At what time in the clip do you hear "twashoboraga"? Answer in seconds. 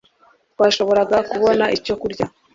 0.53-1.17